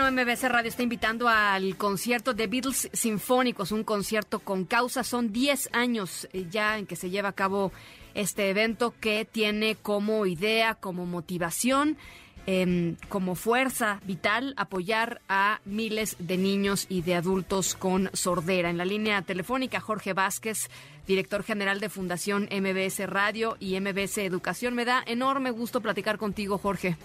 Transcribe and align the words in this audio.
Bueno, 0.00 0.22
MBC 0.22 0.44
Radio 0.44 0.70
está 0.70 0.82
invitando 0.82 1.28
al 1.28 1.76
concierto 1.76 2.32
de 2.32 2.46
Beatles 2.46 2.88
Sinfónicos, 2.90 3.70
un 3.70 3.84
concierto 3.84 4.38
con 4.38 4.64
causa. 4.64 5.04
Son 5.04 5.30
10 5.30 5.68
años 5.74 6.26
eh, 6.32 6.46
ya 6.50 6.78
en 6.78 6.86
que 6.86 6.96
se 6.96 7.10
lleva 7.10 7.28
a 7.28 7.32
cabo 7.34 7.70
este 8.14 8.48
evento 8.48 8.94
que 8.98 9.26
tiene 9.26 9.74
como 9.74 10.24
idea, 10.24 10.74
como 10.74 11.04
motivación, 11.04 11.98
em, 12.46 12.96
como 13.10 13.34
fuerza 13.34 14.00
vital 14.06 14.54
apoyar 14.56 15.20
a 15.28 15.60
miles 15.66 16.16
de 16.18 16.38
niños 16.38 16.86
y 16.88 17.02
de 17.02 17.16
adultos 17.16 17.74
con 17.74 18.08
sordera. 18.14 18.70
En 18.70 18.78
la 18.78 18.86
línea 18.86 19.20
telefónica, 19.20 19.80
Jorge 19.80 20.14
Vázquez, 20.14 20.70
director 21.06 21.42
general 21.42 21.78
de 21.78 21.90
Fundación 21.90 22.48
MBS 22.50 23.06
Radio 23.06 23.58
y 23.60 23.78
MBS 23.78 24.16
Educación. 24.16 24.74
Me 24.74 24.86
da 24.86 25.02
enorme 25.06 25.50
gusto 25.50 25.82
platicar 25.82 26.16
contigo, 26.16 26.56
Jorge. 26.56 26.96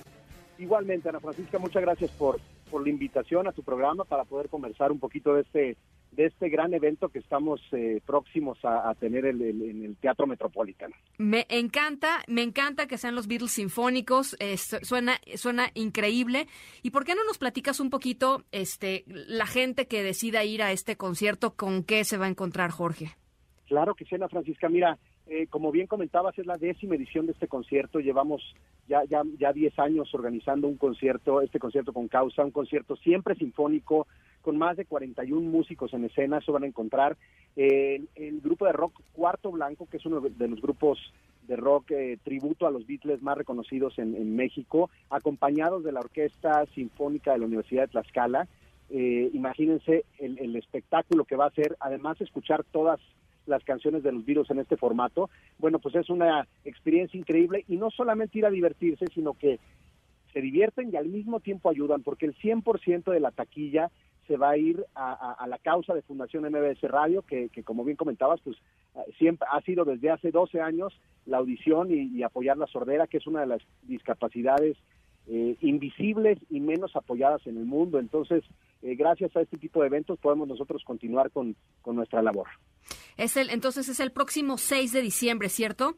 Igualmente, 0.58 1.10
Ana 1.10 1.20
Francisca, 1.20 1.60
muchas 1.60 1.82
gracias 1.82 2.10
por, 2.12 2.40
por 2.70 2.84
la 2.84 2.90
invitación 2.90 3.48
a 3.48 3.52
tu 3.52 3.64
programa 3.64 4.04
para 4.04 4.26
poder 4.26 4.50
conversar 4.50 4.92
un 4.92 5.00
poquito 5.00 5.34
de 5.34 5.42
este 5.42 5.78
de 6.12 6.28
este 6.28 6.48
gran 6.48 6.74
evento 6.74 7.10
que 7.10 7.20
estamos 7.20 7.62
eh, 7.74 8.02
próximos 8.06 8.58
a, 8.64 8.94
tener 8.96 9.26
en 9.26 9.84
el 9.84 9.98
Teatro 9.98 10.26
Metropolitano. 10.26 10.96
Me 11.18 11.46
encanta, 11.50 12.24
me 12.28 12.42
encanta 12.42 12.88
que 12.88 12.98
sean 12.98 13.16
los 13.16 13.28
Beatles 13.28 13.52
sinfónicos, 13.52 14.38
suena 14.82 15.20
suena 15.36 15.72
increíble. 15.74 16.48
¿Y 16.84 16.92
por 16.92 17.04
qué 17.04 17.16
no 17.16 17.26
nos 17.26 17.38
platicas 17.38 17.82
un 17.82 17.90
poquito 17.90 18.44
este 18.54 19.04
la 19.08 19.46
gente 19.46 19.88
que 19.88 20.04
decida 20.04 20.46
ir 20.46 20.64
a 20.64 20.72
este 20.72 20.96
concierto 20.96 21.56
con 21.56 21.84
qué 21.84 22.06
se 22.06 22.18
va 22.18 22.28
a 22.28 22.30
encontrar, 22.30 22.72
Jorge? 22.72 23.18
Claro 23.68 23.96
que 23.96 24.06
sí, 24.06 24.16
Ana 24.16 24.30
Francisca. 24.30 24.70
Mira, 24.70 24.98
eh, 25.28 25.48
como 25.48 25.72
bien 25.72 25.88
comentabas, 25.88 26.38
es 26.38 26.46
la 26.46 26.58
décima 26.58 26.96
edición 26.96 27.26
de 27.26 27.34
este 27.34 27.48
concierto. 27.48 28.00
Llevamos 28.00 28.42
ya 28.88 29.04
ya 29.06 29.24
ya 29.40 29.54
10 29.54 29.80
años 29.80 30.14
organizando 30.14 30.68
un 30.68 30.78
concierto, 30.78 31.42
este 31.42 31.60
concierto 31.60 31.94
con 31.94 32.08
causa, 32.08 32.44
un 32.44 32.52
concierto 32.52 32.96
siempre 32.98 33.36
sinfónico, 33.36 34.08
con 34.42 34.58
más 34.58 34.78
de 34.78 34.86
41 34.86 35.42
músicos 35.42 35.94
en 35.94 36.06
escena. 36.06 36.38
Eso 36.38 36.54
van 36.54 36.64
a 36.64 36.68
encontrar 36.68 37.18
eh, 37.56 38.02
el 38.16 38.42
grupo 38.42 38.66
de 38.66 38.74
rock 38.74 38.94
Cuarto 39.14 39.52
Blanco, 39.52 39.88
que 39.90 39.98
es 39.98 40.06
uno 40.06 40.22
de 40.22 40.48
los 40.48 40.62
grupos 40.62 41.00
de 41.48 41.56
rock 41.56 41.92
eh, 41.92 42.18
tributo 42.24 42.68
a 42.68 42.72
los 42.72 42.88
Beatles 42.88 43.22
más 43.22 43.38
reconocidos 43.38 43.98
en, 44.00 44.36
México, 44.36 44.90
acompañados 45.10 45.84
de 45.84 45.92
la 45.92 46.00
Orquesta 46.00 46.66
Sinfónica 46.74 47.34
de 47.34 47.40
la 47.40 47.46
Universidad 47.46 47.84
de 47.84 47.90
Tlaxcala. 47.90 48.48
imagínense 48.90 50.06
el, 50.20 50.40
el 50.40 50.56
espectáculo 50.56 51.26
que 51.26 51.36
va 51.36 51.46
a 51.46 51.52
ser, 51.52 51.76
además 51.80 52.20
escuchar 52.22 52.64
todas 52.64 53.00
las 53.46 53.64
canciones 53.64 54.04
de 54.04 54.12
los 54.12 54.26
virus 54.26 54.50
en 54.50 54.60
este 54.60 54.78
formato, 54.78 55.30
bueno, 55.58 55.80
pues 55.80 55.96
es 55.96 56.10
una 56.10 56.48
experiencia 56.64 57.18
increíble 57.18 57.64
y 57.68 57.78
no 57.78 57.92
solamente 57.92 58.40
ir 58.40 58.46
a 58.46 58.50
divertirse, 58.52 59.06
sino 59.14 59.34
que 59.34 59.60
se 60.34 60.42
divierten 60.42 60.92
y 60.92 60.98
al 60.98 61.08
mismo 61.08 61.40
tiempo 61.40 61.70
ayudan, 61.70 62.04
porque 62.04 62.26
el 62.26 62.36
100% 62.36 63.12
de 63.12 63.20
la 63.22 63.32
taquilla 63.32 63.90
se 64.28 64.38
va 64.38 64.50
a 64.50 64.58
ir 64.58 64.84
a, 64.96 65.46
la 65.48 65.58
causa 65.60 65.94
de 65.94 66.02
Fundación 66.02 66.44
MBS 66.44 66.82
Radio, 66.90 67.22
que, 67.22 67.50
como 67.64 67.86
bien 67.86 67.96
comentabas, 67.96 68.42
pues 68.42 68.58
siempre 69.18 69.48
ha 69.52 69.62
sido 69.62 69.86
desde 69.86 70.10
hace 70.10 70.32
12 70.32 70.62
años 70.62 70.94
la 71.26 71.38
audición 71.38 71.90
y, 71.92 72.24
apoyar 72.24 72.58
la 72.58 72.68
sordera, 72.68 73.08
que 73.08 73.18
es 73.18 73.28
una 73.28 73.42
de 73.42 73.48
las 73.48 73.62
discapacidades 73.84 74.78
eh, 75.28 75.56
invisibles 75.62 76.40
y 76.50 76.60
menos 76.60 76.96
apoyadas 76.96 77.46
en 77.48 77.58
el 77.58 77.66
mundo. 77.66 78.00
Entonces, 78.00 78.44
eh, 78.82 78.96
gracias 78.96 79.36
a 79.36 79.42
este 79.42 79.58
tipo 79.58 79.82
de 79.82 79.88
eventos 79.88 80.20
podemos 80.20 80.48
nosotros 80.48 80.84
continuar 80.84 81.32
con, 81.32 81.56
con 81.82 81.96
nuestra 81.96 82.22
labor. 82.22 82.48
Es 83.18 83.38
el, 83.38 83.50
entonces 83.50 83.90
es 83.90 84.00
el 84.00 84.12
próximo 84.12 84.58
6 84.58 84.92
de 84.92 85.02
diciembre, 85.02 85.50
¿cierto? 85.50 85.96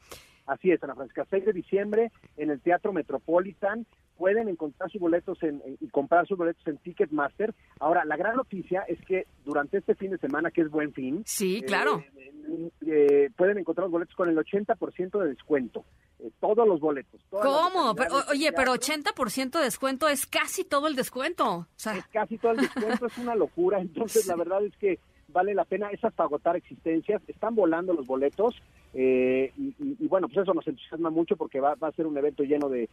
Así 0.48 0.72
es, 0.72 0.82
Ana 0.82 0.96
Francisca, 0.96 1.26
6 1.30 1.46
de 1.46 1.54
diciembre 1.54 2.12
en 2.38 2.50
el 2.50 2.62
Teatro 2.62 2.94
Metropolitan. 2.94 3.86
Pueden 4.18 4.48
encontrar 4.50 4.90
sus 4.90 5.00
boletos 5.00 5.38
en, 5.44 5.62
y 5.80 5.90
comprar 5.90 6.26
sus 6.26 6.38
boletos 6.38 6.66
en 6.66 6.78
Ticketmaster. 6.78 7.54
Ahora, 7.80 8.04
la 8.06 8.18
gran 8.18 8.36
noticia 8.36 8.82
es 8.88 9.00
que 9.06 9.28
durante 9.46 9.78
este 9.78 9.94
fin 9.94 10.12
de 10.12 10.18
semana, 10.18 10.50
que 10.50 10.62
es 10.62 10.72
buen 10.72 10.94
fin, 10.94 11.22
sí, 11.26 11.62
claro. 11.62 12.02
Eh, 12.18 12.72
eh, 12.88 13.30
pueden 13.36 13.60
encontrar 13.60 13.84
los 13.86 13.92
boletos 13.92 14.16
con 14.16 14.30
el 14.30 14.38
80% 14.38 15.20
de 15.20 15.30
descuento. 15.30 15.86
Eh, 16.20 16.32
todos 16.40 16.68
los 16.68 16.80
boletos. 16.80 17.22
¿Cómo? 17.30 17.94
oye, 18.32 18.52
pero 18.54 18.74
80% 18.74 19.52
de 19.52 19.64
descuento 19.66 20.08
es 20.08 20.26
casi 20.26 20.64
todo 20.64 20.88
el 20.88 20.96
descuento. 20.96 21.68
Es 21.78 22.08
casi 22.08 22.38
todo 22.38 22.54
el 22.54 22.60
descuento, 22.60 23.06
es 23.06 23.18
una 23.18 23.36
locura. 23.36 23.80
Entonces, 23.80 24.26
la 24.26 24.36
verdad 24.38 24.64
es 24.66 24.76
que 24.78 24.98
vale 25.38 25.54
la 25.54 25.66
pena, 25.66 25.92
es 25.92 26.04
hasta 26.04 26.24
agotar 26.24 26.56
existencias, 26.56 27.22
están 27.28 27.54
volando 27.54 27.94
los 27.94 28.08
boletos 28.08 28.56
eh, 28.96 29.52
y, 29.56 30.08
bueno, 30.08 30.28
pues 30.28 30.40
eso 30.40 30.56
nos 30.56 30.68
entusiasma 30.68 31.12
mucho 31.12 31.38
porque 31.38 31.60
va, 31.60 31.76
a 31.80 31.92
ser 31.92 32.08
un 32.08 32.18
evento 32.18 32.42
lleno 32.42 32.70
de, 32.70 32.90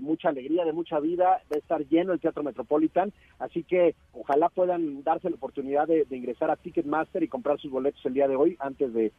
mucha 0.00 0.28
alegría, 0.28 0.64
de 0.64 0.72
mucha 0.72 1.00
vida, 1.00 1.42
va 1.50 1.56
a 1.56 1.58
estar 1.58 1.84
lleno 1.88 2.12
el 2.12 2.20
Teatro 2.20 2.44
Metropolitan, 2.44 3.12
así 3.40 3.64
que 3.64 3.96
ojalá 4.12 4.48
puedan 4.48 5.02
darse 5.02 5.28
la 5.28 5.34
oportunidad 5.34 5.88
de, 5.88 6.06
ingresar 6.12 6.52
a 6.52 6.56
Ticketmaster 6.56 7.24
y 7.24 7.28
comprar 7.28 7.58
sus 7.58 7.72
boletos 7.72 8.06
el 8.06 8.14
día 8.14 8.28
de 8.28 8.36
hoy 8.36 8.56
antes 8.60 8.94
de, 8.94 9.12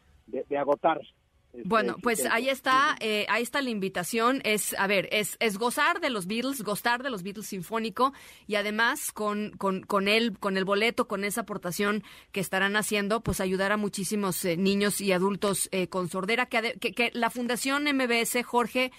agotar 0.56 1.02
este, 1.52 1.68
bueno, 1.68 1.96
pues 2.02 2.24
ahí 2.24 2.48
está, 2.48 2.96
eh, 3.00 3.26
ahí 3.28 3.42
está 3.42 3.60
la 3.60 3.68
invitación. 3.68 4.40
Es, 4.44 4.74
a 4.78 4.86
ver, 4.86 5.08
es, 5.12 5.36
es 5.38 5.58
gozar 5.58 6.00
de 6.00 6.08
los 6.08 6.26
Beatles, 6.26 6.62
gozar 6.62 7.02
de 7.02 7.10
los 7.10 7.22
Beatles 7.22 7.46
sinfónico 7.46 8.14
y 8.46 8.54
además 8.54 9.12
con, 9.12 9.50
con, 9.58 9.82
con 9.82 10.08
él, 10.08 10.38
con 10.38 10.56
el 10.56 10.64
boleto, 10.64 11.06
con 11.06 11.24
esa 11.24 11.42
aportación 11.42 12.04
que 12.32 12.40
estarán 12.40 12.76
haciendo, 12.76 13.20
pues 13.20 13.40
ayudar 13.40 13.70
a 13.70 13.76
muchísimos 13.76 14.42
eh, 14.46 14.56
niños 14.56 15.00
y 15.02 15.12
adultos 15.12 15.68
eh, 15.72 15.88
con 15.88 16.08
sordera. 16.08 16.46
Que, 16.46 16.78
que, 16.78 17.10
la 17.12 17.28
Fundación 17.28 17.84
MBS, 17.84 18.42
Jorge, 18.44 18.92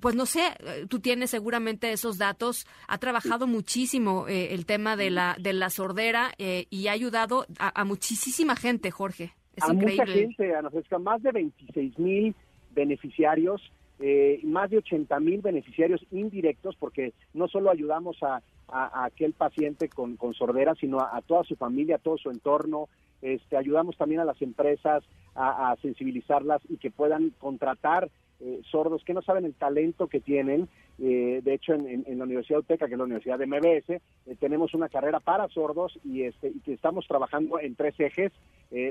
pues 0.00 0.14
no 0.14 0.26
sé, 0.26 0.54
tú 0.88 1.00
tienes 1.00 1.30
seguramente 1.30 1.90
esos 1.90 2.18
datos, 2.18 2.66
ha 2.86 2.98
trabajado 2.98 3.46
muchísimo 3.46 4.28
el 4.28 4.64
tema 4.64 4.96
de 4.96 5.10
la, 5.10 5.36
de 5.40 5.52
la 5.54 5.70
sordera 5.70 6.32
y 6.38 6.86
ha 6.86 6.92
ayudado 6.92 7.46
a, 7.58 7.80
a 7.80 7.84
muchísima 7.84 8.54
gente, 8.54 8.90
Jorge 8.90 9.34
a 9.60 9.72
mucha 9.72 10.06
gente, 10.06 10.54
a 10.54 10.62
nosotros, 10.62 11.00
más 11.02 11.22
de 11.22 11.32
26 11.32 11.98
mil 11.98 12.34
beneficiarios, 12.74 13.62
eh, 13.98 14.40
más 14.44 14.70
de 14.70 14.78
80 14.78 15.18
mil 15.20 15.40
beneficiarios 15.40 16.04
indirectos, 16.10 16.76
porque 16.76 17.14
no 17.32 17.48
solo 17.48 17.70
ayudamos 17.70 18.18
a, 18.22 18.42
aquel 18.68 19.32
paciente 19.32 19.88
con, 19.88 20.18
sordera, 20.34 20.74
sino 20.74 21.00
a, 21.00 21.22
toda 21.24 21.44
su 21.44 21.54
familia, 21.56 21.96
a 21.96 22.00
todo 22.00 22.18
su 22.18 22.30
entorno. 22.30 22.88
Este, 23.22 23.56
ayudamos 23.56 23.96
también 23.96 24.20
a 24.20 24.24
las 24.24 24.42
empresas 24.42 25.04
a, 25.34 25.76
sensibilizarlas 25.82 26.62
y 26.68 26.76
que 26.76 26.90
puedan 26.90 27.30
contratar 27.38 28.10
eh, 28.38 28.60
sordos 28.70 29.02
que 29.02 29.14
no 29.14 29.22
saben 29.22 29.46
el 29.46 29.54
talento 29.54 30.08
que 30.08 30.20
tienen. 30.20 30.68
Eh, 30.98 31.40
de 31.42 31.54
hecho, 31.54 31.72
en, 31.72 32.04
la 32.18 32.24
Universidad 32.24 32.60
UTECA, 32.60 32.86
que 32.86 32.92
es 32.92 32.98
la 32.98 33.04
Universidad 33.04 33.38
de 33.38 33.46
MBS, 33.46 33.90
eh, 33.90 34.00
tenemos 34.38 34.74
una 34.74 34.88
carrera 34.88 35.20
para 35.20 35.48
sordos 35.48 35.98
y, 36.04 36.22
este, 36.22 36.48
y 36.48 36.60
que 36.60 36.74
estamos 36.74 37.06
trabajando 37.06 37.58
en 37.60 37.74
tres 37.74 37.98
ejes, 37.98 38.32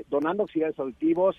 donando 0.08 0.44
auxiliares 0.44 0.78
auditivos, 0.78 1.36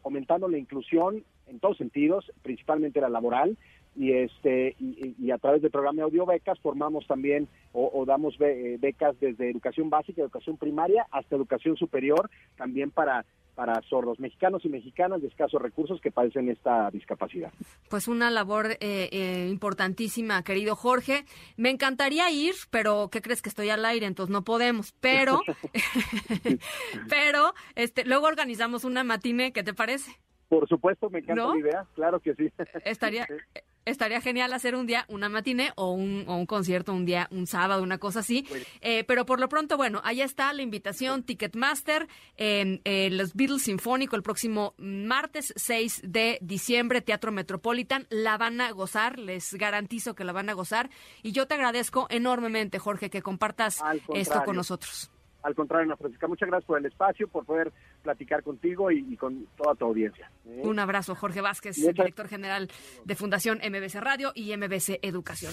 fomentando 0.00 0.48
la 0.48 0.56
inclusión 0.56 1.22
en 1.46 1.60
todos 1.60 1.76
sentidos, 1.76 2.32
principalmente 2.42 3.02
la 3.02 3.10
laboral, 3.10 3.58
y 3.94 4.12
este 4.12 4.74
y, 4.78 5.30
a 5.30 5.38
través 5.38 5.60
del 5.60 5.70
programa 5.70 6.02
audio 6.02 6.24
becas 6.24 6.58
formamos 6.60 7.06
también 7.06 7.48
o, 7.72 8.04
damos 8.06 8.38
becas 8.38 9.18
desde 9.20 9.50
educación 9.50 9.90
básica, 9.90 10.22
educación 10.22 10.56
primaria 10.56 11.06
hasta 11.10 11.36
educación 11.36 11.76
superior, 11.76 12.30
también 12.56 12.90
para 12.90 13.26
para 13.56 13.80
sordos 13.88 14.20
mexicanos 14.20 14.64
y 14.64 14.68
mexicanas 14.68 15.22
de 15.22 15.28
escasos 15.28 15.60
recursos 15.60 16.00
que 16.00 16.12
padecen 16.12 16.50
esta 16.50 16.90
discapacidad. 16.90 17.50
Pues 17.88 18.06
una 18.06 18.30
labor 18.30 18.72
eh, 18.80 19.08
eh, 19.10 19.48
importantísima, 19.50 20.44
querido 20.44 20.76
Jorge. 20.76 21.24
Me 21.56 21.70
encantaría 21.70 22.30
ir, 22.30 22.54
pero 22.70 23.08
¿qué 23.10 23.22
crees 23.22 23.40
que 23.40 23.48
estoy 23.48 23.70
al 23.70 23.84
aire? 23.86 24.06
Entonces 24.06 24.30
no 24.30 24.44
podemos. 24.44 24.92
Pero, 25.00 25.40
pero, 27.08 27.54
este, 27.74 28.04
luego 28.04 28.26
organizamos 28.26 28.84
una 28.84 29.02
matine, 29.02 29.52
¿qué 29.52 29.62
te 29.62 29.72
parece? 29.72 30.12
Por 30.48 30.68
supuesto, 30.68 31.08
me 31.10 31.20
encanta 31.20 31.48
la 31.48 31.58
idea, 31.58 31.86
claro 31.94 32.20
que 32.20 32.34
sí. 32.34 32.52
Estaría, 32.84 33.26
estaría 33.86 34.20
genial 34.20 34.52
hacer 34.52 34.74
un 34.74 34.86
día 34.86 35.06
una 35.08 35.28
matiné 35.28 35.72
o 35.76 35.92
un, 35.92 36.24
o 36.26 36.36
un 36.36 36.44
concierto 36.46 36.92
un 36.92 37.06
día, 37.06 37.28
un 37.30 37.46
sábado, 37.46 37.82
una 37.82 37.98
cosa 37.98 38.20
así. 38.20 38.46
Eh, 38.80 39.04
pero 39.04 39.24
por 39.24 39.40
lo 39.40 39.48
pronto, 39.48 39.76
bueno, 39.76 40.00
allá 40.04 40.24
está 40.24 40.52
la 40.52 40.62
invitación 40.62 41.22
Ticketmaster, 41.22 42.08
eh, 42.36 43.08
los 43.12 43.34
Beatles 43.34 43.62
Sinfónico 43.62 44.16
el 44.16 44.22
próximo 44.22 44.74
martes 44.76 45.54
6 45.56 46.02
de 46.04 46.38
diciembre, 46.42 47.00
Teatro 47.00 47.32
Metropolitan. 47.32 48.06
La 48.10 48.36
van 48.36 48.60
a 48.60 48.70
gozar, 48.72 49.18
les 49.18 49.54
garantizo 49.54 50.14
que 50.14 50.24
la 50.24 50.32
van 50.32 50.50
a 50.50 50.52
gozar. 50.52 50.90
Y 51.22 51.32
yo 51.32 51.46
te 51.46 51.54
agradezco 51.54 52.06
enormemente, 52.10 52.78
Jorge, 52.78 53.08
que 53.08 53.22
compartas 53.22 53.82
esto 54.14 54.42
con 54.44 54.56
nosotros. 54.56 55.10
Al 55.46 55.54
contrario, 55.54 55.84
Ana 55.84 55.96
Francisca, 55.96 56.26
muchas 56.26 56.48
gracias 56.48 56.66
por 56.66 56.78
el 56.78 56.86
espacio, 56.86 57.28
por 57.28 57.44
poder 57.44 57.72
platicar 58.06 58.44
contigo 58.44 58.92
y, 58.92 59.16
con 59.16 59.48
toda 59.56 59.74
tu 59.74 59.86
audiencia. 59.86 60.30
¿eh? 60.46 60.62
Un 60.62 60.78
abrazo, 60.78 61.16
Jorge 61.16 61.40
Vázquez, 61.40 61.74
director 61.74 62.28
general 62.28 62.68
de 63.04 63.14
Fundación 63.16 63.58
MBC 63.58 63.96
Radio 63.96 64.30
y 64.34 64.56
MBC 64.56 65.00
Educación. 65.02 65.52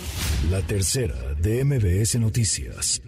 La 0.51 0.61
tercera 0.61 1.15
de 1.41 1.65
MBS 1.65 2.19
Noticias. 2.19 3.01